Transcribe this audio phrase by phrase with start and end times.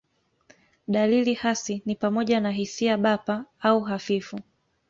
[0.87, 4.39] Dalili hasi ni pamoja na hisia bapa au hafifu.